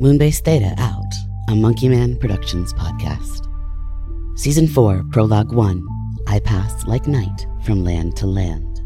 Moonbase 0.00 0.40
Theta 0.40 0.74
out, 0.78 1.12
a 1.50 1.54
Monkey 1.54 1.86
Man 1.86 2.16
Productions 2.16 2.72
podcast. 2.72 3.46
Season 4.34 4.66
4, 4.66 5.04
Prologue 5.12 5.52
1 5.52 5.86
I 6.26 6.40
Pass 6.40 6.86
Like 6.86 7.06
Night 7.06 7.46
from 7.66 7.84
Land 7.84 8.16
to 8.16 8.26
Land. 8.26 8.80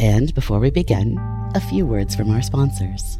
And 0.00 0.34
before 0.34 0.58
we 0.58 0.72
begin, 0.72 1.16
a 1.54 1.60
few 1.60 1.86
words 1.86 2.16
from 2.16 2.30
our 2.30 2.42
sponsors. 2.42 3.19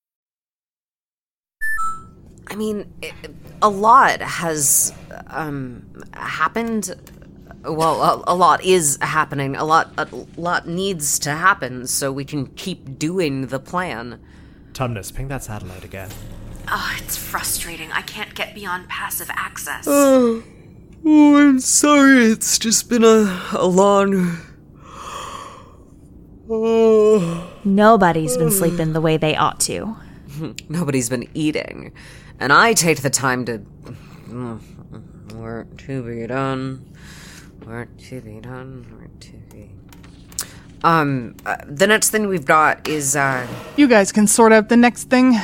I 2.51 2.55
mean, 2.55 2.91
it, 3.01 3.13
a 3.61 3.69
lot 3.69 4.19
has 4.19 4.93
um, 5.27 6.03
happened. 6.13 6.93
Well, 7.63 8.01
a, 8.01 8.33
a, 8.33 8.35
lot 8.35 8.61
is 8.61 8.97
happening. 9.01 9.55
A 9.55 9.63
lot, 9.63 9.93
a 9.97 10.05
lot 10.35 10.67
needs 10.67 11.17
to 11.19 11.31
happen 11.31 11.87
so 11.87 12.11
we 12.11 12.25
can 12.25 12.47
keep 12.47 12.99
doing 12.99 13.47
the 13.47 13.59
plan. 13.59 14.19
Tumnus, 14.73 15.15
ping 15.15 15.29
that 15.29 15.43
satellite 15.43 15.85
again. 15.85 16.09
Oh, 16.67 16.97
it's 16.99 17.15
frustrating. 17.15 17.89
I 17.93 18.01
can't 18.01 18.35
get 18.35 18.53
beyond 18.53 18.89
passive 18.89 19.29
access. 19.29 19.85
Oh, 19.87 20.43
oh 21.05 21.37
I'm 21.37 21.61
sorry. 21.61 22.25
It's 22.25 22.59
just 22.59 22.89
been 22.89 23.05
a, 23.05 23.49
a 23.53 23.65
long. 23.65 24.39
Oh. 26.49 27.49
Nobody's 27.63 28.35
been 28.35 28.51
sleeping 28.51 28.91
the 28.91 28.99
way 28.99 29.15
they 29.15 29.37
ought 29.37 29.61
to. 29.61 29.95
Nobody's 30.69 31.09
been 31.09 31.29
eating. 31.33 31.93
And 32.41 32.51
I 32.51 32.73
take 32.73 33.03
the 33.03 33.11
time 33.11 33.45
to. 33.45 33.61
Work 35.35 35.77
to 35.85 36.01
be 36.01 36.25
done. 36.25 36.91
Work 37.67 37.95
to 38.09 38.19
be 38.19 38.39
done. 38.39 38.87
Work 38.99 39.19
to 39.19 39.33
be. 39.55 39.69
Um, 40.83 41.35
uh, 41.45 41.57
the 41.67 41.85
next 41.85 42.09
thing 42.09 42.27
we've 42.27 42.43
got 42.43 42.87
is, 42.87 43.15
uh. 43.15 43.45
You 43.77 43.87
guys 43.87 44.11
can 44.11 44.25
sort 44.25 44.51
out 44.51 44.69
the 44.69 44.75
next 44.75 45.03
thing. 45.11 45.35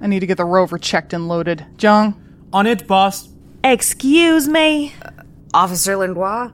I 0.00 0.06
need 0.06 0.20
to 0.20 0.26
get 0.26 0.36
the 0.36 0.44
rover 0.44 0.78
checked 0.78 1.12
and 1.12 1.26
loaded. 1.26 1.66
Jung. 1.80 2.14
On 2.52 2.68
it, 2.68 2.86
boss. 2.86 3.28
Excuse 3.64 4.46
me? 4.46 4.94
Uh, 5.04 5.10
Officer 5.52 5.96
Langlois? 5.96 6.52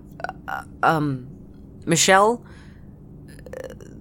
Uh, 0.48 0.64
um, 0.82 1.28
Michelle? 1.84 2.42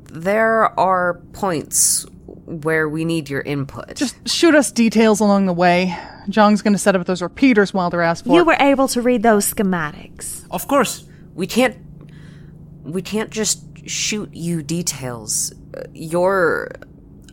There 0.10 0.80
are 0.80 1.16
points 1.34 2.06
where 2.50 2.90
we 2.90 3.06
need 3.06 3.30
your 3.30 3.42
input. 3.42 3.96
Just 3.96 4.28
shoot 4.28 4.56
us 4.56 4.72
details 4.72 5.20
along 5.20 5.46
the 5.46 5.54
way. 5.54 5.96
Jong's 6.30 6.62
going 6.62 6.74
to 6.74 6.80
set 6.80 6.96
up 6.96 7.06
those 7.06 7.22
repeaters 7.22 7.74
while 7.74 7.90
they're 7.90 8.02
asked 8.02 8.26
for. 8.26 8.36
You 8.36 8.44
were 8.44 8.58
able 8.60 8.88
to 8.90 9.02
read 9.02 9.24
those 9.24 9.52
schematics. 9.54 10.46
Of 10.50 10.68
course. 10.68 11.06
We 11.36 11.48
can't. 11.48 11.78
We 12.84 13.02
can't 13.02 13.30
just 13.30 13.64
shoot 13.88 14.34
you 14.34 14.64
details. 14.64 15.54
You're 15.94 16.72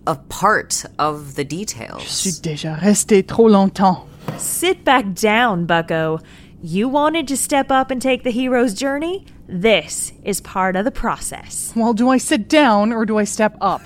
a 0.06 0.16
part 0.16 0.84
of 0.98 1.34
the 1.34 1.44
details. 1.44 2.02
Je 2.02 2.08
suis 2.08 2.40
déjà 2.40 2.78
resté 2.78 3.26
trop 3.26 3.48
longtemps. 3.48 4.06
Sit 4.36 4.84
back 4.84 5.14
down, 5.14 5.64
bucko. 5.66 6.20
You 6.62 6.88
wanted 6.88 7.26
to 7.28 7.36
step 7.36 7.70
up 7.70 7.90
and 7.90 8.02
take 8.02 8.22
the 8.22 8.30
hero's 8.30 8.74
journey? 8.74 9.24
This 9.48 10.12
is 10.24 10.40
part 10.40 10.76
of 10.76 10.84
the 10.84 10.90
process. 10.90 11.72
Well, 11.76 11.94
do 11.94 12.08
I 12.10 12.18
sit 12.18 12.48
down 12.48 12.92
or 12.92 13.06
do 13.06 13.18
I 13.18 13.24
step 13.24 13.56
up? 13.60 13.82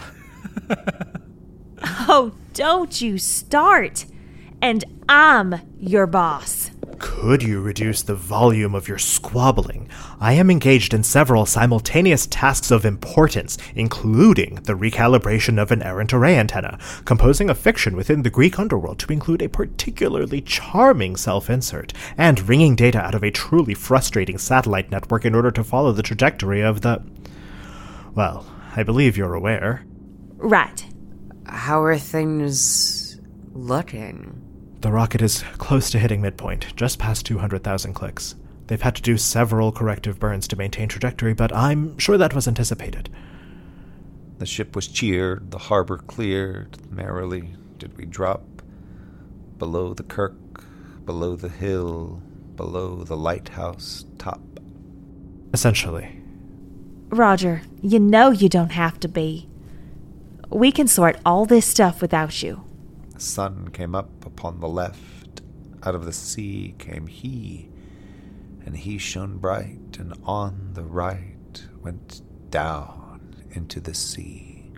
oh, 1.82 2.32
don't 2.54 3.00
you 3.00 3.18
start. 3.18 4.06
And 4.62 4.84
I'm 5.08 5.60
your 5.78 6.06
boss. 6.06 6.70
Could 6.98 7.42
you 7.42 7.62
reduce 7.62 8.02
the 8.02 8.14
volume 8.14 8.74
of 8.74 8.86
your 8.86 8.98
squabbling? 8.98 9.88
I 10.20 10.34
am 10.34 10.50
engaged 10.50 10.92
in 10.92 11.02
several 11.02 11.46
simultaneous 11.46 12.26
tasks 12.26 12.70
of 12.70 12.84
importance, 12.84 13.56
including 13.74 14.56
the 14.64 14.74
recalibration 14.74 15.60
of 15.60 15.70
an 15.70 15.82
errant 15.82 16.12
array 16.12 16.36
antenna, 16.36 16.78
composing 17.06 17.48
a 17.48 17.54
fiction 17.54 17.96
within 17.96 18.22
the 18.22 18.28
Greek 18.28 18.58
underworld 18.58 18.98
to 18.98 19.12
include 19.12 19.40
a 19.40 19.48
particularly 19.48 20.42
charming 20.42 21.16
self 21.16 21.48
insert, 21.48 21.94
and 22.18 22.46
wringing 22.46 22.76
data 22.76 23.00
out 23.00 23.14
of 23.14 23.22
a 23.22 23.30
truly 23.30 23.72
frustrating 23.72 24.36
satellite 24.36 24.90
network 24.90 25.24
in 25.24 25.34
order 25.34 25.50
to 25.50 25.64
follow 25.64 25.92
the 25.92 26.02
trajectory 26.02 26.60
of 26.60 26.82
the. 26.82 27.02
Well, 28.14 28.44
I 28.76 28.82
believe 28.82 29.16
you're 29.16 29.34
aware. 29.34 29.86
Right. 30.36 30.89
How 31.46 31.82
are 31.82 31.98
things 31.98 33.20
looking? 33.52 34.40
The 34.80 34.90
rocket 34.92 35.20
is 35.20 35.42
close 35.58 35.90
to 35.90 35.98
hitting 35.98 36.22
midpoint, 36.22 36.74
just 36.76 36.98
past 36.98 37.26
200,000 37.26 37.92
clicks. 37.92 38.34
They've 38.66 38.80
had 38.80 38.94
to 38.96 39.02
do 39.02 39.18
several 39.18 39.72
corrective 39.72 40.18
burns 40.18 40.46
to 40.48 40.56
maintain 40.56 40.88
trajectory, 40.88 41.34
but 41.34 41.54
I'm 41.54 41.98
sure 41.98 42.16
that 42.16 42.34
was 42.34 42.48
anticipated. 42.48 43.10
The 44.38 44.46
ship 44.46 44.74
was 44.74 44.88
cheered, 44.88 45.50
the 45.50 45.58
harbor 45.58 45.98
cleared. 45.98 46.78
Merrily 46.90 47.56
did 47.76 47.98
we 47.98 48.06
drop 48.06 48.42
below 49.58 49.92
the 49.92 50.02
kirk, 50.02 50.64
below 51.04 51.36
the 51.36 51.50
hill, 51.50 52.22
below 52.56 53.04
the 53.04 53.16
lighthouse 53.16 54.06
top. 54.16 54.40
Essentially. 55.52 56.22
Roger, 57.10 57.62
you 57.82 57.98
know 57.98 58.30
you 58.30 58.48
don't 58.48 58.70
have 58.70 58.98
to 59.00 59.08
be. 59.08 59.49
We 60.50 60.72
can 60.72 60.88
sort 60.88 61.18
all 61.24 61.46
this 61.46 61.64
stuff 61.64 62.02
without 62.02 62.42
you. 62.42 62.64
Sun 63.18 63.70
came 63.72 63.94
up 63.94 64.26
upon 64.26 64.60
the 64.60 64.68
left. 64.68 65.42
Out 65.84 65.94
of 65.94 66.04
the 66.04 66.12
sea 66.12 66.74
came 66.78 67.06
he, 67.06 67.70
and 68.66 68.76
he 68.76 68.98
shone 68.98 69.38
bright, 69.38 69.96
and 69.98 70.14
on 70.24 70.70
the 70.74 70.82
right 70.82 71.62
went 71.80 72.22
down 72.50 73.44
into 73.52 73.80
the 73.80 73.94
sea. 73.94 74.72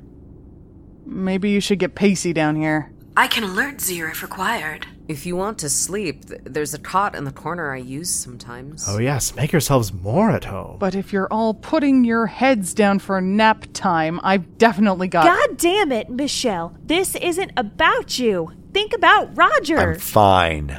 Maybe 1.04 1.50
you 1.50 1.60
should 1.60 1.78
get 1.78 1.94
pacey 1.94 2.32
down 2.32 2.56
here. 2.56 2.92
I 3.14 3.26
can 3.26 3.44
alert 3.44 3.80
Zir 3.80 4.08
if 4.08 4.22
required. 4.22 4.86
If 5.06 5.26
you 5.26 5.36
want 5.36 5.58
to 5.58 5.68
sleep, 5.68 6.24
th- 6.26 6.40
there's 6.44 6.72
a 6.72 6.78
cot 6.78 7.14
in 7.14 7.24
the 7.24 7.32
corner 7.32 7.70
I 7.72 7.76
use 7.76 8.08
sometimes. 8.08 8.86
Oh, 8.88 8.98
yes, 8.98 9.34
make 9.36 9.52
yourselves 9.52 9.92
more 9.92 10.30
at 10.30 10.44
home. 10.44 10.78
But 10.78 10.94
if 10.94 11.12
you're 11.12 11.28
all 11.30 11.52
putting 11.52 12.04
your 12.04 12.26
heads 12.26 12.72
down 12.72 13.00
for 13.00 13.20
nap 13.20 13.66
time, 13.74 14.18
I've 14.22 14.56
definitely 14.56 15.08
got. 15.08 15.24
God 15.26 15.58
damn 15.58 15.92
it, 15.92 16.08
Michelle. 16.08 16.74
This 16.82 17.14
isn't 17.16 17.52
about 17.58 18.18
you. 18.18 18.50
Think 18.72 18.94
about 18.94 19.36
Roger. 19.36 19.76
I'm 19.78 19.98
fine. 19.98 20.78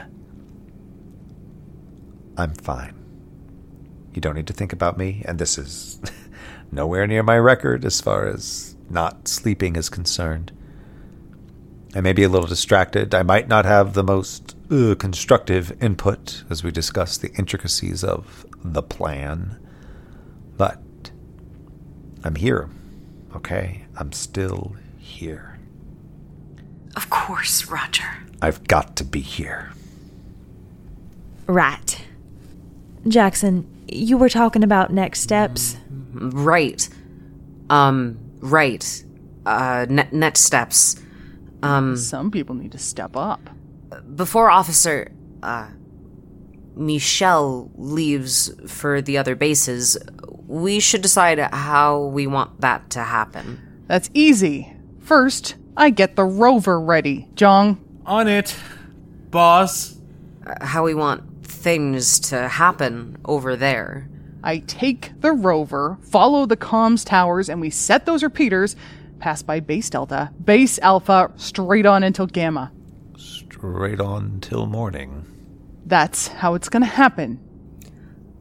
I'm 2.36 2.56
fine. 2.56 2.96
You 4.16 4.22
don't 4.22 4.36
need 4.36 4.48
to 4.48 4.54
think 4.54 4.74
about 4.74 4.98
me, 4.98 5.24
and 5.26 5.38
this 5.38 5.60
is 5.60 6.02
nowhere 6.72 7.06
near 7.06 7.22
my 7.22 7.38
record 7.38 7.86
as 7.86 8.02
far 8.02 8.28
as 8.28 8.76
not 8.90 9.28
sleeping 9.28 9.76
is 9.76 9.90
concerned. 9.90 10.52
I 11.96 12.02
may 12.02 12.14
be 12.14 12.24
a 12.24 12.30
little 12.30 12.48
distracted. 12.48 13.14
I 13.14 13.22
might 13.24 13.48
not 13.48 13.66
have 13.66 13.94
the 13.94 14.04
most 14.04 14.56
uh, 14.72 14.96
constructive 14.96 15.72
input 15.82 16.44
as 16.50 16.64
we 16.64 16.72
discuss 16.72 17.18
the 17.18 17.32
intricacies 17.34 18.04
of 18.04 18.46
the 18.64 18.82
plan. 18.82 19.60
But 20.58 20.82
I'm 22.24 22.36
here, 22.36 22.70
okay? 23.36 23.86
I'm 23.96 24.12
still 24.12 24.76
here. 24.98 25.60
Of 26.96 27.10
course, 27.10 27.68
Roger. 27.68 28.08
I've 28.42 28.68
got 28.68 28.96
to 28.98 29.04
be 29.04 29.22
here. 29.22 29.72
Right. 31.46 32.02
Jackson, 33.08 33.68
you 33.88 34.18
were 34.18 34.30
talking 34.30 34.64
about 34.64 34.92
next 34.92 35.22
steps? 35.22 35.78
Right. 36.14 36.88
Um, 37.70 38.18
right. 38.40 39.04
Uh, 39.46 39.86
ne- 39.90 40.10
next 40.12 40.42
steps. 40.42 40.96
Um, 41.64 41.96
Some 41.98 42.30
people 42.30 42.56
need 42.56 42.74
to 42.74 42.78
step 42.78 43.16
up. 43.16 43.50
Before 44.16 44.50
Officer 44.50 45.12
uh, 45.42 45.70
Michelle 46.76 47.72
leaves 47.76 48.52
for 48.68 49.02
the 49.02 49.18
other 49.18 49.36
bases, 49.36 49.98
we 50.48 50.80
should 50.80 51.02
decide 51.02 51.40
how 51.40 52.06
we 52.06 52.28
want 52.28 52.62
that 52.62 52.90
to 52.92 53.04
happen. 53.04 53.84
That's 53.88 54.10
easy. 54.14 54.76
First, 55.00 55.56
I 55.78 55.90
get 55.90 56.16
the 56.16 56.26
rover 56.26 56.80
ready. 56.80 57.28
Jong? 57.36 57.80
On 58.06 58.28
it, 58.28 58.56
boss. 59.30 59.98
Uh, 60.46 60.66
how 60.66 60.84
we 60.84 60.94
want 60.94 61.46
things 61.46 62.20
to 62.20 62.48
happen 62.48 63.18
over 63.26 63.56
there. 63.56 64.10
I 64.44 64.58
take 64.58 65.12
the 65.22 65.32
rover, 65.32 65.98
follow 66.02 66.46
the 66.46 66.58
comms 66.58 67.06
towers, 67.06 67.48
and 67.48 67.62
we 67.62 67.70
set 67.70 68.06
those 68.06 68.24
repeaters 68.24 68.76
pass 69.24 69.42
by 69.42 69.62
base 69.62 69.90
delta, 69.90 70.32
base 70.44 70.78
alpha, 70.80 71.32
straight 71.38 71.86
on 71.86 72.04
until 72.04 72.28
gamma. 72.28 72.74
Straight 73.18 74.02
on 74.02 74.42
till 74.42 74.66
morning. 74.66 75.26
That's 75.86 76.28
how 76.28 76.56
it's 76.56 76.68
gonna 76.68 76.86
happen. 76.86 77.40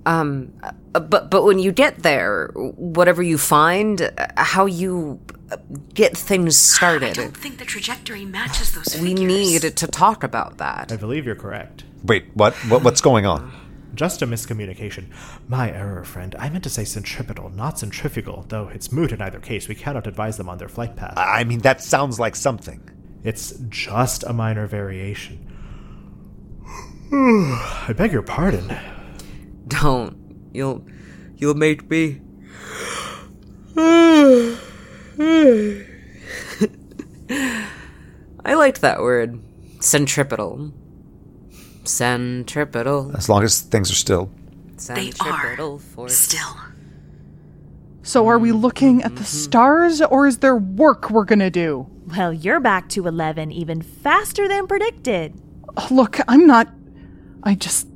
Um, 0.05 0.53
uh, 0.65 0.99
but 0.99 1.31
but 1.31 1.45
when 1.45 1.61
you 1.61 1.71
get 1.71 2.03
there, 2.03 2.51
whatever 2.55 3.23
you 3.23 3.39
find, 3.39 4.03
uh, 4.03 4.27
how 4.37 4.67
you 4.67 5.21
uh, 5.53 5.59
get 5.95 6.17
things 6.17 6.57
started. 6.77 7.11
I 7.11 7.13
don't 7.13 7.37
think 7.37 7.59
the 7.59 7.65
trajectory 7.65 8.25
matches 8.25 8.73
those 8.73 9.01
we 9.01 9.15
figures. 9.15 9.63
need 9.63 9.77
to 9.77 9.87
talk 9.87 10.25
about 10.25 10.59
that. 10.59 10.91
I 10.91 10.97
believe 10.97 11.27
you're 11.27 11.37
correct. 11.37 11.85
Wait, 12.03 12.25
what? 12.35 12.55
what 12.69 12.83
what's 12.83 13.01
going 13.01 13.25
on? 13.25 13.53
Just 13.95 14.23
a 14.23 14.27
miscommunication. 14.27 15.07
My 15.49 15.71
error, 15.71 16.03
friend. 16.05 16.35
I 16.39 16.49
meant 16.49 16.65
to 16.65 16.71
say 16.71 16.85
centripetal, 16.85 17.51
not 17.51 17.79
centrifugal, 17.79 18.47
though 18.49 18.69
it's 18.69 18.91
moot 18.91 19.13
in 19.13 19.21
either 19.21 19.39
case. 19.39 19.69
We 19.69 19.75
cannot 19.75 20.07
advise 20.07 20.39
them 20.39 20.49
on 20.49 20.59
their 20.59 20.69
flight 20.69 20.97
path. 20.97 21.15
I 21.17 21.45
mean, 21.45 21.59
that 21.61 21.83
sounds 21.83 22.19
like 22.19 22.35
something. 22.35 22.89
It's 23.23 23.53
just 23.69 24.25
a 24.25 24.33
minor 24.33 24.67
variation. 24.67 25.47
I 27.13 27.93
beg 27.95 28.13
your 28.13 28.23
pardon. 28.23 28.75
Don't. 29.69 30.49
You'll. 30.53 30.87
You'll 31.37 31.55
make 31.55 31.89
me. 31.91 32.21
I 38.45 38.55
liked 38.55 38.81
that 38.81 39.01
word, 39.01 39.41
centripetal. 39.81 40.73
Centripetal. 41.85 43.17
As 43.17 43.29
long 43.29 43.43
as 43.43 43.61
things 43.61 43.91
are 43.91 43.95
still. 43.95 44.31
They 44.89 45.13
are 45.21 45.79
force. 45.79 46.19
still. 46.19 46.57
So 48.03 48.27
are 48.29 48.39
we 48.39 48.51
looking 48.53 49.03
at 49.03 49.15
the 49.15 49.23
mm-hmm. 49.23 49.25
stars, 49.25 50.03
or 50.03 50.27
is 50.27 50.39
there 50.39 50.57
work 50.57 51.11
we're 51.11 51.25
gonna 51.25 51.51
do? 51.51 51.87
Well, 52.17 52.33
you're 52.33 52.61
back 52.61 52.89
to 52.91 53.07
11 53.07 53.53
even 53.53 53.81
faster 53.81 54.49
than 54.49 54.67
predicted. 54.67 55.41
Look, 55.91 56.19
I'm 56.27 56.47
not. 56.47 56.69
I 57.43 57.55
just. 57.55 57.87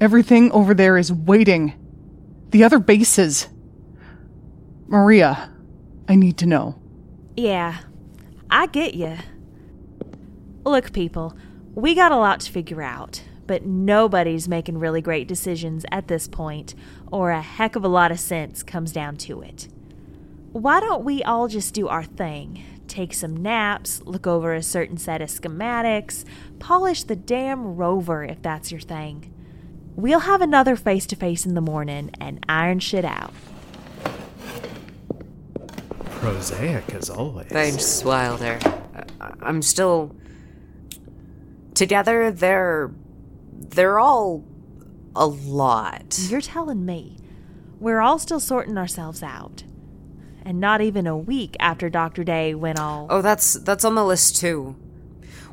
Everything 0.00 0.50
over 0.52 0.74
there 0.74 0.98
is 0.98 1.12
waiting. 1.12 1.74
The 2.50 2.64
other 2.64 2.78
bases. 2.78 3.48
Maria, 4.86 5.50
I 6.08 6.16
need 6.16 6.36
to 6.38 6.46
know. 6.46 6.78
Yeah, 7.36 7.78
I 8.50 8.66
get 8.66 8.94
you. 8.94 9.16
Look, 10.64 10.92
people, 10.92 11.34
we 11.80 11.94
got 11.94 12.12
a 12.12 12.16
lot 12.16 12.40
to 12.40 12.52
figure 12.52 12.82
out, 12.82 13.22
but 13.46 13.64
nobody's 13.64 14.48
making 14.48 14.78
really 14.78 15.00
great 15.00 15.26
decisions 15.26 15.84
at 15.90 16.08
this 16.08 16.28
point, 16.28 16.74
or 17.10 17.30
a 17.30 17.42
heck 17.42 17.76
of 17.76 17.84
a 17.84 17.88
lot 17.88 18.12
of 18.12 18.20
sense 18.20 18.62
comes 18.62 18.92
down 18.92 19.16
to 19.16 19.40
it. 19.42 19.68
Why 20.52 20.80
don't 20.80 21.04
we 21.04 21.22
all 21.22 21.48
just 21.48 21.74
do 21.74 21.88
our 21.88 22.04
thing? 22.04 22.64
Take 22.88 23.14
some 23.14 23.36
naps, 23.36 24.02
look 24.04 24.26
over 24.26 24.52
a 24.52 24.62
certain 24.62 24.96
set 24.96 25.22
of 25.22 25.28
schematics, 25.28 26.24
polish 26.58 27.04
the 27.04 27.14
damn 27.16 27.76
rover 27.76 28.24
if 28.24 28.42
that's 28.42 28.72
your 28.72 28.80
thing. 28.80 29.32
We'll 29.94 30.20
have 30.20 30.40
another 30.40 30.76
face 30.76 31.06
to 31.06 31.16
face 31.16 31.46
in 31.46 31.54
the 31.54 31.60
morning 31.60 32.10
and 32.20 32.44
iron 32.48 32.80
shit 32.80 33.04
out. 33.04 33.32
Prosaic 36.06 36.92
as 36.94 37.10
always. 37.10 37.48
Thanks, 37.48 38.04
Wilder. 38.04 38.58
I- 39.20 39.32
I'm 39.40 39.62
still. 39.62 40.14
Together, 41.80 42.30
they're. 42.30 42.90
They're 43.52 43.98
all. 43.98 44.44
a 45.16 45.26
lot. 45.26 46.18
You're 46.28 46.42
telling 46.42 46.84
me. 46.84 47.16
We're 47.78 48.00
all 48.00 48.18
still 48.18 48.38
sorting 48.38 48.76
ourselves 48.76 49.22
out. 49.22 49.64
And 50.44 50.60
not 50.60 50.82
even 50.82 51.06
a 51.06 51.16
week 51.16 51.56
after 51.58 51.88
Dr. 51.88 52.22
Day 52.22 52.54
went 52.54 52.78
all. 52.78 53.06
Oh, 53.08 53.22
that's 53.22 53.54
that's 53.54 53.86
on 53.86 53.94
the 53.94 54.04
list 54.04 54.36
too. 54.36 54.76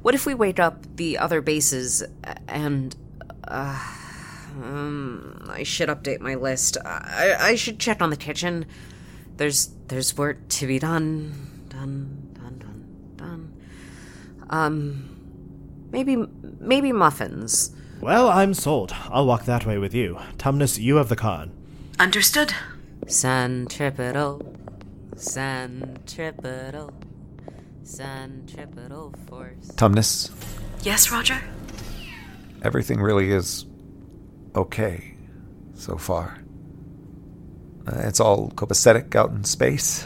What 0.02 0.16
if 0.16 0.26
we 0.26 0.34
wake 0.34 0.60
up 0.60 0.98
the 0.98 1.18
other 1.18 1.40
bases 1.40 2.04
and 2.50 2.94
uh, 3.48 3.82
um, 4.62 5.48
I 5.50 5.64
should 5.64 5.88
update 5.88 6.20
my 6.20 6.36
list. 6.36 6.76
I, 6.84 7.38
I 7.40 7.56
should 7.56 7.80
check 7.80 8.02
on 8.02 8.10
the 8.10 8.18
kitchen. 8.18 8.66
There's 9.38 9.70
there's 9.88 10.18
work 10.18 10.50
to 10.50 10.68
be 10.68 10.78
done, 10.78 11.64
done, 11.70 12.34
done, 12.34 12.58
done, 12.60 13.14
done. 13.16 13.54
Um, 14.50 15.17
maybe 15.92 16.18
maybe 16.60 16.92
muffins. 16.92 17.76
Well, 18.02 18.30
I'm 18.30 18.54
sold. 18.54 18.94
I'll 19.10 19.26
walk 19.26 19.46
that 19.46 19.66
way 19.66 19.78
with 19.78 19.94
you. 19.94 20.18
Tumnus, 20.38 20.78
you 20.80 20.98
have 20.98 21.10
the 21.10 21.16
con. 21.16 21.52
Understood. 22.00 22.54
Centripetal, 23.08 24.56
centripetal, 25.16 26.94
centripetal 27.84 29.14
force. 29.28 29.68
Tumnus, 29.76 30.32
Yes, 30.84 31.12
Roger? 31.12 31.42
everything 32.64 33.00
really 33.02 33.32
is 33.32 33.66
okay 34.56 35.16
so 35.76 35.98
far. 35.98 36.40
Uh, 37.88 38.02
It's 38.08 38.20
all 38.20 38.52
copacetic 38.52 39.16
out 39.16 39.32
in 39.32 39.44
space. 39.44 40.06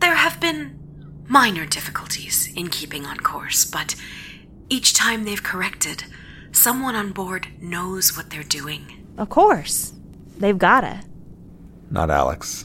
There 0.00 0.14
have 0.14 0.38
been 0.40 0.78
minor 1.28 1.64
difficulties 1.66 2.48
in 2.54 2.68
keeping 2.68 3.06
on 3.06 3.18
course, 3.18 3.64
but 3.64 3.94
each 4.72 4.94
time 4.94 5.24
they've 5.24 5.42
corrected, 5.42 6.04
someone 6.50 6.94
on 6.94 7.12
board 7.12 7.48
knows 7.60 8.16
what 8.16 8.30
they're 8.30 8.42
doing. 8.42 9.06
Of 9.18 9.28
course. 9.28 9.92
They've 10.38 10.56
gotta. 10.56 11.02
Not 11.90 12.10
Alex. 12.10 12.64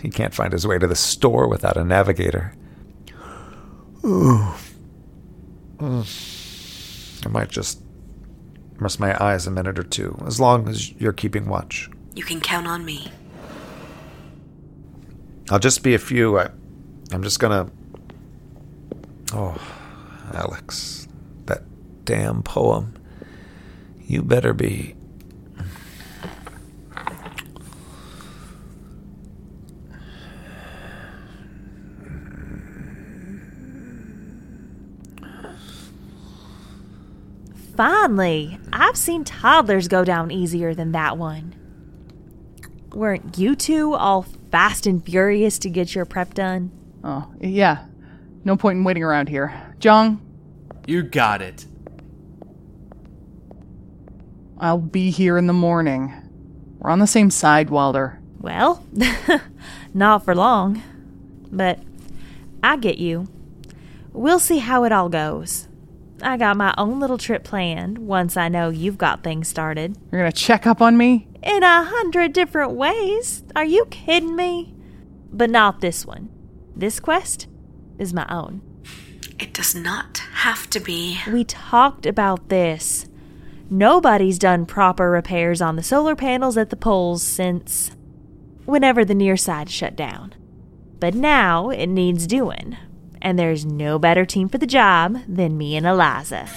He 0.00 0.08
can't 0.08 0.32
find 0.32 0.52
his 0.52 0.68
way 0.68 0.78
to 0.78 0.86
the 0.86 0.94
store 0.94 1.48
without 1.48 1.76
a 1.76 1.84
navigator. 1.84 2.54
Ooh. 4.04 4.46
Mm. 5.78 7.24
I 7.24 7.28
might 7.28 7.50
just 7.50 7.80
rest 8.78 8.98
my 8.98 9.16
eyes 9.22 9.46
a 9.46 9.50
minute 9.52 9.78
or 9.78 9.84
two, 9.84 10.20
as 10.26 10.40
long 10.40 10.68
as 10.68 10.90
you're 10.92 11.12
keeping 11.12 11.48
watch. 11.48 11.88
You 12.16 12.24
can 12.24 12.40
count 12.40 12.66
on 12.66 12.84
me. 12.84 13.12
I'll 15.50 15.60
just 15.60 15.84
be 15.84 15.94
a 15.94 15.98
few. 16.00 16.36
I, 16.36 16.50
I'm 17.12 17.22
just 17.22 17.38
gonna. 17.38 17.70
Oh, 19.32 19.56
Alex, 20.34 21.06
that 21.06 21.07
damn 22.08 22.42
poem. 22.42 22.94
You 24.00 24.22
better 24.22 24.54
be. 24.54 24.94
Finally, 37.76 38.58
I've 38.72 38.96
seen 38.96 39.22
toddlers 39.24 39.86
go 39.86 40.02
down 40.02 40.30
easier 40.30 40.72
than 40.74 40.92
that 40.92 41.18
one. 41.18 41.54
Weren't 42.94 43.36
you 43.36 43.54
two 43.54 43.92
all 43.92 44.22
fast 44.50 44.86
and 44.86 45.04
furious 45.04 45.58
to 45.58 45.68
get 45.68 45.94
your 45.94 46.06
prep 46.06 46.32
done? 46.32 46.70
Oh, 47.04 47.30
yeah. 47.38 47.84
No 48.44 48.56
point 48.56 48.78
in 48.78 48.84
waiting 48.84 49.02
around 49.02 49.28
here. 49.28 49.52
Jong, 49.78 50.22
You 50.86 51.02
got 51.02 51.42
it. 51.42 51.66
I'll 54.60 54.78
be 54.78 55.10
here 55.10 55.38
in 55.38 55.46
the 55.46 55.52
morning. 55.52 56.12
We're 56.78 56.90
on 56.90 56.98
the 56.98 57.06
same 57.06 57.30
side, 57.30 57.70
Wilder. 57.70 58.18
Well, 58.40 58.84
not 59.94 60.24
for 60.24 60.34
long. 60.34 60.82
But 61.50 61.80
I 62.62 62.76
get 62.76 62.98
you. 62.98 63.28
We'll 64.12 64.38
see 64.38 64.58
how 64.58 64.84
it 64.84 64.92
all 64.92 65.08
goes. 65.08 65.68
I 66.20 66.36
got 66.36 66.56
my 66.56 66.74
own 66.76 66.98
little 66.98 67.18
trip 67.18 67.44
planned 67.44 67.98
once 67.98 68.36
I 68.36 68.48
know 68.48 68.70
you've 68.70 68.98
got 68.98 69.22
things 69.22 69.46
started. 69.46 69.96
You're 70.10 70.20
gonna 70.22 70.32
check 70.32 70.66
up 70.66 70.82
on 70.82 70.96
me? 70.96 71.28
In 71.42 71.62
a 71.62 71.84
hundred 71.84 72.32
different 72.32 72.72
ways. 72.72 73.44
Are 73.54 73.64
you 73.64 73.86
kidding 73.86 74.34
me? 74.34 74.74
But 75.32 75.50
not 75.50 75.80
this 75.80 76.04
one. 76.04 76.30
This 76.74 76.98
quest 76.98 77.46
is 77.98 78.12
my 78.12 78.26
own. 78.28 78.62
It 79.38 79.54
does 79.54 79.74
not 79.74 80.18
have 80.32 80.68
to 80.70 80.80
be. 80.80 81.18
We 81.30 81.44
talked 81.44 82.06
about 82.06 82.48
this. 82.48 83.06
Nobody's 83.70 84.38
done 84.38 84.64
proper 84.64 85.10
repairs 85.10 85.60
on 85.60 85.76
the 85.76 85.82
solar 85.82 86.16
panels 86.16 86.56
at 86.56 86.70
the 86.70 86.76
poles 86.76 87.22
since 87.22 87.90
whenever 88.64 89.04
the 89.04 89.14
near 89.14 89.36
side 89.36 89.68
shut 89.68 89.94
down. 89.94 90.34
But 91.00 91.14
now 91.14 91.68
it 91.68 91.86
needs 91.86 92.26
doing, 92.26 92.76
and 93.20 93.38
there's 93.38 93.66
no 93.66 93.98
better 93.98 94.24
team 94.24 94.48
for 94.48 94.56
the 94.56 94.66
job 94.66 95.18
than 95.28 95.58
me 95.58 95.76
and 95.76 95.86
Eliza. 95.86 96.48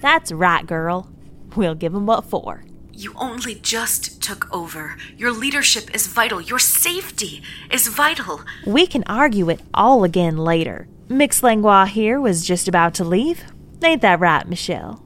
That's 0.00 0.30
right, 0.32 0.66
girl. 0.66 1.08
We'll 1.56 1.74
give 1.74 1.94
'em 1.94 2.06
what 2.06 2.24
for. 2.24 2.64
You 2.92 3.14
only 3.16 3.54
just 3.54 4.20
took 4.20 4.52
over. 4.52 4.96
Your 5.16 5.32
leadership 5.32 5.94
is 5.94 6.08
vital. 6.08 6.40
Your 6.40 6.58
safety 6.58 7.42
is 7.70 7.88
vital. 7.88 8.42
We 8.66 8.86
can 8.86 9.02
argue 9.06 9.48
it 9.48 9.60
all 9.72 10.04
again 10.04 10.36
later. 10.36 10.88
Mixed 11.08 11.42
Langlois 11.42 11.86
here 11.86 12.20
was 12.20 12.46
just 12.46 12.68
about 12.68 12.92
to 12.94 13.04
leave. 13.04 13.44
Ain't 13.82 14.02
that 14.02 14.20
right, 14.20 14.46
Michelle? 14.48 15.02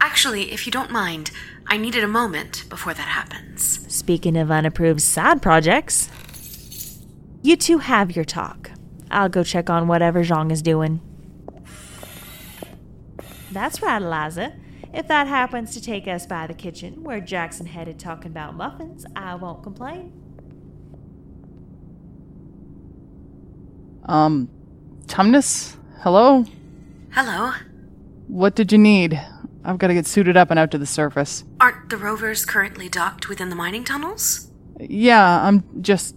Actually, 0.00 0.52
if 0.52 0.66
you 0.66 0.72
don't 0.72 0.90
mind, 0.90 1.30
I 1.66 1.76
needed 1.76 2.02
a 2.04 2.08
moment 2.08 2.64
before 2.68 2.94
that 2.94 3.02
happens. 3.08 3.80
Speaking 3.92 4.36
of 4.36 4.50
unapproved 4.50 5.00
side 5.02 5.42
projects, 5.42 6.08
You 7.42 7.56
two 7.56 7.76
have 7.78 8.16
your 8.16 8.24
talk. 8.24 8.70
I'll 9.10 9.28
go 9.28 9.44
check 9.44 9.68
on 9.68 9.86
whatever 9.86 10.24
Zhang 10.24 10.50
is 10.50 10.62
doing. 10.62 11.00
That's 13.52 13.82
right, 13.82 14.00
Eliza. 14.00 14.54
If 14.94 15.08
that 15.08 15.26
happens 15.26 15.74
to 15.74 15.82
take 15.82 16.08
us 16.08 16.24
by 16.26 16.46
the 16.46 16.54
kitchen 16.54 17.04
where 17.04 17.20
Jackson 17.20 17.66
headed 17.66 17.98
talking 17.98 18.30
about 18.30 18.54
muffins, 18.56 19.04
I 19.14 19.34
won't 19.34 19.62
complain. 19.62 20.12
Um, 24.06 24.48
Tumnus? 25.06 25.76
Hello? 26.00 26.44
Hello. 27.12 27.52
What 28.26 28.54
did 28.54 28.72
you 28.72 28.78
need? 28.78 29.20
I've 29.64 29.78
got 29.78 29.88
to 29.88 29.94
get 29.94 30.06
suited 30.06 30.36
up 30.36 30.50
and 30.50 30.58
out 30.58 30.70
to 30.72 30.78
the 30.78 30.86
surface. 30.86 31.44
Aren't 31.60 31.88
the 31.88 31.96
rovers 31.96 32.44
currently 32.44 32.88
docked 32.88 33.28
within 33.28 33.48
the 33.48 33.56
mining 33.56 33.84
tunnels? 33.84 34.50
Yeah, 34.80 35.46
I'm 35.46 35.64
just 35.82 36.14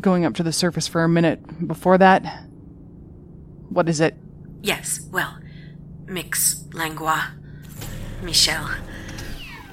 going 0.00 0.24
up 0.24 0.34
to 0.34 0.42
the 0.42 0.52
surface 0.52 0.86
for 0.86 1.04
a 1.04 1.08
minute. 1.08 1.66
Before 1.66 1.96
that, 1.98 2.44
what 3.68 3.88
is 3.88 4.00
it? 4.00 4.16
Yes, 4.62 5.06
well, 5.10 5.38
Mix 6.06 6.64
Langlois. 6.72 7.24
Michel. 8.22 8.70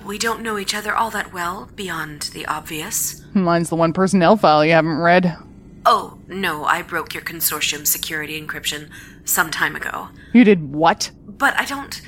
We 0.05 0.17
don't 0.17 0.41
know 0.41 0.57
each 0.57 0.73
other 0.73 0.93
all 0.93 1.09
that 1.11 1.33
well, 1.33 1.69
beyond 1.75 2.23
the 2.33 2.45
obvious. 2.45 3.23
Mine's 3.33 3.69
the 3.69 3.75
one 3.75 3.93
personnel 3.93 4.35
file 4.35 4.65
you 4.65 4.71
haven't 4.71 4.97
read. 4.97 5.37
Oh, 5.85 6.19
no, 6.27 6.65
I 6.65 6.83
broke 6.83 7.13
your 7.13 7.23
consortium 7.23 7.87
security 7.87 8.39
encryption 8.39 8.89
some 9.25 9.49
time 9.49 9.75
ago. 9.75 10.09
You 10.31 10.43
did 10.43 10.73
what? 10.73 11.11
But 11.25 11.55
I 11.59 11.65
don't 11.65 12.01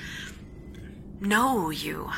know 1.20 1.72
you. 1.72 2.12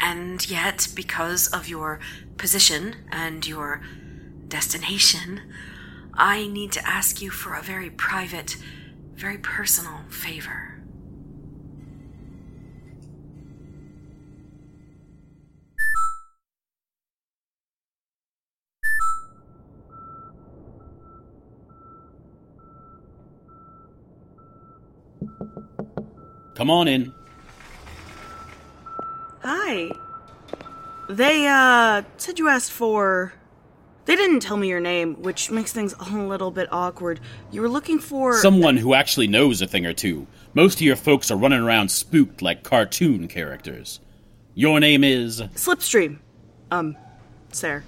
And 0.00 0.48
yet, 0.48 0.88
because 0.94 1.46
of 1.48 1.68
your 1.68 2.00
position 2.38 2.96
and 3.10 3.46
your 3.46 3.82
destination, 4.48 5.42
I 6.14 6.46
need 6.46 6.72
to 6.72 6.86
ask 6.86 7.20
you 7.20 7.30
for 7.30 7.54
a 7.54 7.62
very 7.62 7.90
private, 7.90 8.56
very 9.14 9.38
personal 9.38 10.00
favor. 10.08 10.71
Come 26.62 26.70
on 26.70 26.86
in. 26.86 27.12
Hi. 29.42 29.90
They, 31.08 31.48
uh, 31.48 32.02
said 32.18 32.38
you 32.38 32.46
asked 32.46 32.70
for. 32.70 33.32
They 34.04 34.14
didn't 34.14 34.42
tell 34.42 34.56
me 34.56 34.68
your 34.68 34.78
name, 34.78 35.20
which 35.22 35.50
makes 35.50 35.72
things 35.72 35.92
a 35.98 36.04
little 36.16 36.52
bit 36.52 36.68
awkward. 36.70 37.18
You 37.50 37.62
were 37.62 37.68
looking 37.68 37.98
for. 37.98 38.36
Someone 38.36 38.76
who 38.76 38.94
actually 38.94 39.26
knows 39.26 39.60
a 39.60 39.66
thing 39.66 39.86
or 39.86 39.92
two. 39.92 40.28
Most 40.54 40.76
of 40.76 40.82
your 40.82 40.94
folks 40.94 41.32
are 41.32 41.36
running 41.36 41.58
around 41.58 41.88
spooked 41.88 42.42
like 42.42 42.62
cartoon 42.62 43.26
characters. 43.26 43.98
Your 44.54 44.78
name 44.78 45.02
is. 45.02 45.40
Slipstream. 45.56 46.20
Um, 46.70 46.96
sir. 47.50 47.82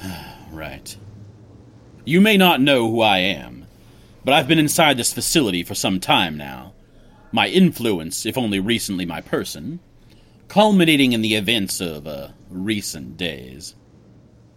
Right. 0.52 0.96
You 2.04 2.20
may 2.20 2.36
not 2.36 2.60
know 2.60 2.88
who 2.88 3.00
I 3.00 3.18
am, 3.18 3.66
but 4.24 4.34
I've 4.34 4.46
been 4.46 4.60
inside 4.60 4.96
this 4.96 5.12
facility 5.12 5.64
for 5.64 5.74
some 5.74 5.98
time 5.98 6.36
now. 6.36 6.74
My 7.32 7.48
influence, 7.48 8.26
if 8.26 8.36
only 8.36 8.58
recently 8.58 9.06
my 9.06 9.20
person, 9.20 9.80
culminating 10.48 11.12
in 11.12 11.22
the 11.22 11.36
events 11.36 11.80
of 11.80 12.06
uh, 12.06 12.28
recent 12.50 13.16
days. 13.16 13.76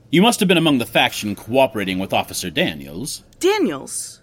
You 0.09 0.21
must 0.21 0.39
have 0.39 0.47
been 0.47 0.57
among 0.57 0.79
the 0.79 0.85
faction 0.85 1.35
cooperating 1.35 1.99
with 1.99 2.13
Officer 2.13 2.49
Daniels. 2.49 3.23
Daniels? 3.39 4.21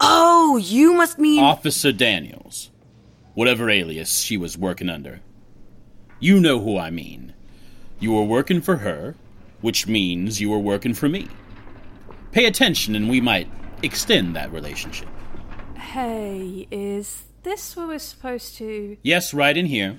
Oh, 0.00 0.56
you 0.56 0.94
must 0.94 1.18
mean. 1.18 1.42
Officer 1.42 1.92
Daniels. 1.92 2.70
Whatever 3.34 3.70
alias 3.70 4.20
she 4.20 4.36
was 4.36 4.58
working 4.58 4.88
under. 4.88 5.20
You 6.18 6.40
know 6.40 6.60
who 6.60 6.78
I 6.78 6.90
mean. 6.90 7.34
You 7.98 8.12
were 8.12 8.24
working 8.24 8.60
for 8.60 8.78
her, 8.78 9.14
which 9.60 9.86
means 9.86 10.40
you 10.40 10.50
were 10.50 10.58
working 10.58 10.94
for 10.94 11.08
me. 11.08 11.28
Pay 12.32 12.46
attention 12.46 12.94
and 12.96 13.08
we 13.08 13.20
might 13.20 13.48
extend 13.82 14.34
that 14.34 14.52
relationship. 14.52 15.08
Hey, 15.76 16.66
is 16.70 17.24
this 17.42 17.76
where 17.76 17.86
we're 17.86 17.98
supposed 17.98 18.56
to. 18.56 18.96
Yes, 19.02 19.34
right 19.34 19.56
in 19.56 19.66
here. 19.66 19.98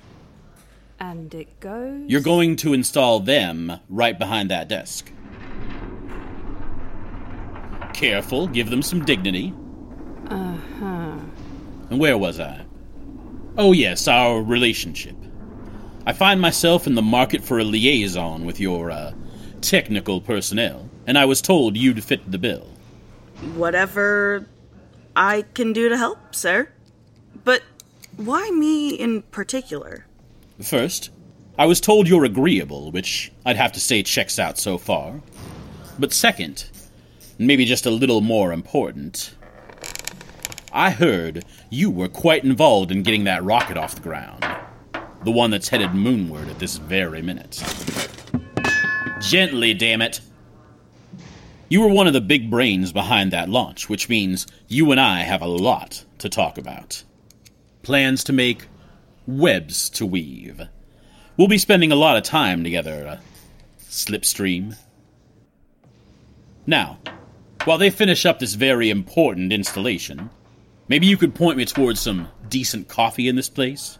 And 1.00 1.34
it 1.34 1.60
goes. 1.60 2.04
You're 2.08 2.20
going 2.20 2.56
to 2.56 2.72
install 2.72 3.20
them 3.20 3.80
right 3.88 4.18
behind 4.18 4.50
that 4.50 4.68
desk. 4.68 5.10
Careful, 7.92 8.46
give 8.48 8.70
them 8.70 8.82
some 8.82 9.04
dignity. 9.04 9.52
Uh 10.28 10.56
huh. 10.78 11.18
And 11.90 12.00
where 12.00 12.18
was 12.18 12.40
I? 12.40 12.64
Oh, 13.56 13.72
yes, 13.72 14.08
our 14.08 14.42
relationship. 14.42 15.16
I 16.06 16.12
find 16.12 16.40
myself 16.40 16.86
in 16.86 16.94
the 16.94 17.02
market 17.02 17.42
for 17.42 17.58
a 17.58 17.64
liaison 17.64 18.44
with 18.44 18.58
your, 18.60 18.90
uh, 18.90 19.12
technical 19.60 20.20
personnel, 20.20 20.88
and 21.06 21.16
I 21.16 21.24
was 21.24 21.40
told 21.40 21.76
you'd 21.76 22.02
fit 22.04 22.30
the 22.30 22.38
bill. 22.38 22.68
Whatever 23.54 24.46
I 25.16 25.42
can 25.54 25.72
do 25.72 25.88
to 25.88 25.96
help, 25.96 26.34
sir. 26.34 26.68
But 27.42 27.62
why 28.16 28.50
me 28.50 28.90
in 28.90 29.22
particular? 29.22 30.06
First, 30.62 31.10
I 31.58 31.66
was 31.66 31.80
told 31.80 32.08
you're 32.08 32.24
agreeable, 32.24 32.90
which 32.90 33.32
I'd 33.44 33.56
have 33.56 33.72
to 33.72 33.80
say 33.80 34.02
checks 34.02 34.38
out 34.38 34.58
so 34.58 34.78
far. 34.78 35.20
But 35.98 36.12
second, 36.12 36.70
and 37.38 37.46
maybe 37.46 37.64
just 37.64 37.86
a 37.86 37.90
little 37.90 38.20
more 38.20 38.52
important, 38.52 39.34
I 40.72 40.90
heard 40.90 41.44
you 41.70 41.90
were 41.90 42.08
quite 42.08 42.44
involved 42.44 42.90
in 42.90 43.02
getting 43.02 43.24
that 43.24 43.44
rocket 43.44 43.76
off 43.76 43.94
the 43.94 44.00
ground. 44.00 44.44
The 45.22 45.30
one 45.30 45.50
that's 45.50 45.68
headed 45.68 45.90
moonward 45.90 46.48
at 46.50 46.58
this 46.58 46.76
very 46.76 47.22
minute. 47.22 47.62
Gently, 49.20 49.72
damn 49.74 50.02
it. 50.02 50.20
You 51.68 51.80
were 51.80 51.88
one 51.88 52.06
of 52.06 52.12
the 52.12 52.20
big 52.20 52.50
brains 52.50 52.92
behind 52.92 53.32
that 53.32 53.48
launch, 53.48 53.88
which 53.88 54.08
means 54.08 54.46
you 54.68 54.90
and 54.90 55.00
I 55.00 55.20
have 55.20 55.42
a 55.42 55.46
lot 55.46 56.04
to 56.18 56.28
talk 56.28 56.58
about. 56.58 57.02
Plans 57.84 58.24
to 58.24 58.32
make 58.32 58.66
webs 59.26 59.90
to 59.90 60.06
weave. 60.06 60.60
We'll 61.36 61.48
be 61.48 61.58
spending 61.58 61.92
a 61.92 61.96
lot 61.96 62.16
of 62.16 62.22
time 62.22 62.64
together, 62.64 63.06
uh, 63.06 63.20
Slipstream. 63.78 64.76
Now, 66.66 66.98
while 67.64 67.78
they 67.78 67.90
finish 67.90 68.26
up 68.26 68.38
this 68.38 68.54
very 68.54 68.90
important 68.90 69.52
installation, 69.52 70.30
maybe 70.88 71.06
you 71.06 71.16
could 71.16 71.34
point 71.34 71.58
me 71.58 71.64
towards 71.64 72.00
some 72.00 72.28
decent 72.48 72.88
coffee 72.88 73.28
in 73.28 73.36
this 73.36 73.48
place? 73.48 73.98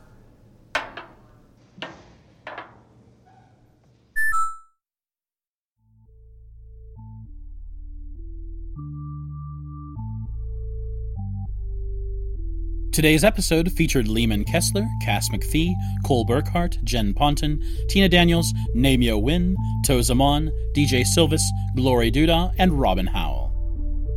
Today's 12.95 13.25
episode 13.25 13.73
featured 13.73 14.07
Leeman 14.07 14.47
Kessler, 14.47 14.87
Cass 15.03 15.29
McPhee, 15.31 15.73
Cole 16.07 16.25
Burkhart, 16.25 16.81
Jen 16.85 17.13
Ponton, 17.13 17.61
Tina 17.89 18.09
Daniels, 18.09 18.53
Namio 18.77 19.21
Wynn, 19.21 19.57
Toza 19.85 20.15
Mon, 20.15 20.49
DJ 20.77 21.03
Sylvis, 21.05 21.43
Glory 21.75 22.13
Duda, 22.13 22.55
and 22.57 22.79
Robin 22.79 23.09
Howell. 23.09 23.51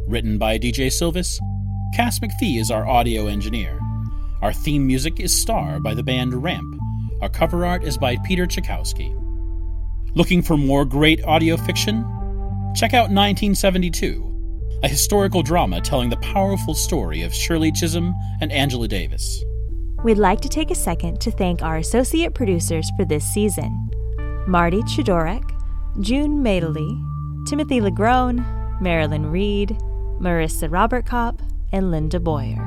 Written 0.08 0.38
by 0.38 0.60
DJ 0.60 0.90
Sylvis, 0.92 1.40
Cass 1.96 2.20
McPhee 2.20 2.62
is 2.62 2.70
our 2.70 2.88
audio 2.88 3.26
engineer. 3.26 3.80
Our 4.44 4.54
theme 4.54 4.86
music 4.86 5.20
is 5.20 5.34
Star 5.34 5.80
by 5.80 5.96
the 5.96 6.04
band 6.04 6.44
Ramp. 6.44 6.80
Our 7.24 7.30
cover 7.30 7.66
art 7.66 7.84
is 7.84 7.98
by 7.98 8.18
Peter 8.28 8.46
Chakowski. 8.46 9.12
Looking 10.16 10.44
for 10.44 10.56
more 10.56 10.86
great 10.86 11.24
audio 11.26 11.58
fiction? 11.58 12.06
Check 12.76 12.94
out 12.94 13.10
1972 13.10 14.27
a 14.84 14.88
historical 14.88 15.42
drama 15.42 15.82
telling 15.82 16.10
the 16.10 16.18
powerful 16.18 16.74
story 16.74 17.24
of 17.24 17.34
Shirley 17.34 17.72
Chisholm 17.72 18.14
and 18.42 18.52
Angela 18.52 18.88
Davis. 18.88 19.44
We'd 20.04 20.18
like 20.18 20.42
to 20.42 20.50
take 20.50 20.70
a 20.70 20.76
second 20.76 21.20
to 21.22 21.32
thank 21.32 21.62
our 21.62 21.78
associate 21.78 22.36
producers 22.36 22.90
for 22.96 23.06
this 23.06 23.26
season 23.26 23.90
Marty 24.48 24.82
Chudorek, 24.84 25.44
June 26.02 26.44
Madeley, 26.44 26.98
Timothy 27.48 27.82
Legrone, 27.82 28.46
Marilyn 28.80 29.32
Reed, 29.32 29.70
Marissa 30.22 30.72
Robert 30.72 31.06
Kopp, 31.06 31.42
and 31.72 31.92
Linda 31.92 32.20
Boyer. 32.20 32.64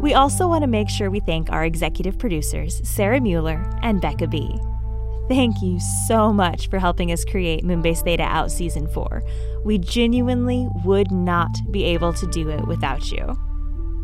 We 0.00 0.12
also 0.12 0.48
want 0.48 0.62
to 0.62 0.68
make 0.68 0.90
sure 0.90 1.10
we 1.10 1.20
thank 1.20 1.50
our 1.50 1.64
executive 1.64 2.18
producers, 2.18 2.80
Sarah 2.84 3.20
Mueller 3.20 3.64
and 3.82 4.00
Becca 4.00 4.26
B. 4.26 4.58
Thank 5.28 5.62
you 5.62 5.80
so 6.06 6.32
much 6.32 6.68
for 6.68 6.78
helping 6.78 7.10
us 7.10 7.24
create 7.24 7.64
Moonbase 7.64 8.04
Theta 8.04 8.24
Out 8.24 8.50
Season 8.50 8.86
4. 8.88 9.22
We 9.64 9.78
genuinely 9.78 10.68
would 10.84 11.10
not 11.10 11.50
be 11.70 11.84
able 11.84 12.12
to 12.12 12.26
do 12.26 12.50
it 12.50 12.66
without 12.66 13.10
you. 13.10 13.34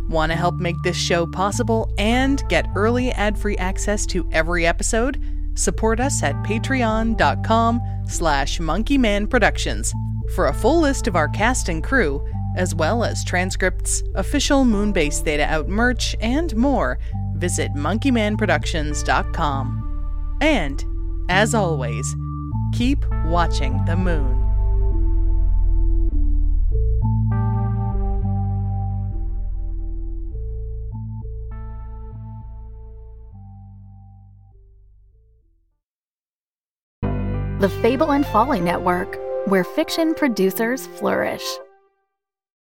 Want 0.09 0.33
to 0.33 0.37
help 0.37 0.55
make 0.57 0.77
this 0.83 0.97
show 0.97 1.27
possible 1.27 1.93
and 1.99 2.43
get 2.49 2.67
early 2.75 3.12
ad-free 3.12 3.59
access 3.59 4.07
to 4.07 4.27
every 4.33 4.67
episode? 4.67 5.23
Support 5.55 6.00
us 6.00 6.23
at 6.23 6.35
patreon.com 6.37 7.81
slash 8.09 8.59
monkeymanproductions. 8.59 9.93
For 10.35 10.47
a 10.47 10.55
full 10.55 10.81
list 10.81 11.07
of 11.07 11.17
our 11.17 11.29
cast 11.29 11.69
and 11.69 11.85
crew, 11.85 12.27
as 12.57 12.75
well 12.75 13.05
as 13.05 13.23
transcripts, 13.25 14.03
official 14.15 14.65
Moonbase 14.65 15.23
Theta 15.23 15.45
Out 15.45 15.69
merch, 15.69 16.17
and 16.21 16.57
more, 16.57 16.99
visit 17.35 17.75
monkeymanproductions.com. 17.75 20.39
And, 20.41 20.85
as 21.30 21.54
always, 21.54 22.16
keep 22.72 22.99
watching 23.25 23.82
the 23.87 23.96
moon. 23.96 24.37
The 37.60 37.68
Fable 37.68 38.10
and 38.12 38.26
Folly 38.26 38.60
Network, 38.60 39.18
where 39.46 39.64
fiction 39.64 40.14
producers 40.14 40.87
flourish. 40.99 41.44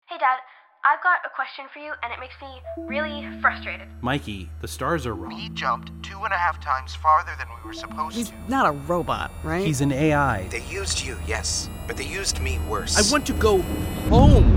Hey, 0.07 0.17
Dad, 0.17 0.39
I've 0.83 1.03
got 1.03 1.19
a 1.23 1.29
question 1.35 1.65
for 1.71 1.77
you, 1.77 1.91
and 2.01 2.11
it 2.11 2.19
makes 2.19 2.33
me 2.41 2.47
really 2.87 3.27
frustrated. 3.39 3.87
Mikey, 4.01 4.49
the 4.61 4.67
stars 4.67 5.05
are 5.05 5.13
wrong. 5.13 5.35
We 5.35 5.49
jumped 5.49 5.91
two 6.01 6.23
and 6.23 6.33
a 6.33 6.37
half 6.37 6.59
times 6.59 6.95
farther 6.95 7.31
than 7.37 7.47
we 7.49 7.67
were 7.67 7.73
supposed 7.73 8.15
He's 8.15 8.29
to. 8.29 8.35
not 8.47 8.65
a 8.67 8.71
robot, 8.71 9.29
right? 9.43 9.63
He's 9.63 9.81
an 9.81 9.91
AI. 9.91 10.47
They 10.47 10.63
used 10.63 11.05
you, 11.05 11.17
yes, 11.27 11.69
but 11.85 11.97
they 11.97 12.05
used 12.05 12.41
me 12.41 12.59
worse. 12.67 12.97
I 12.97 13.11
want 13.11 13.27
to 13.27 13.33
go 13.33 13.61
home. 14.09 14.51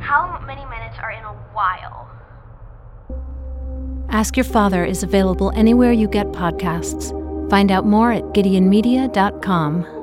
How 0.00 0.42
many 0.46 0.64
minutes 0.64 0.96
are 1.02 1.10
in 1.10 1.22
a 1.24 1.34
while? 1.52 2.08
Ask 4.08 4.34
Your 4.34 4.44
Father 4.44 4.82
is 4.82 5.02
available 5.02 5.52
anywhere 5.54 5.92
you 5.92 6.08
get 6.08 6.26
podcasts. 6.28 7.10
Find 7.50 7.70
out 7.70 7.84
more 7.84 8.12
at 8.12 8.22
GideonMedia.com. 8.32 9.97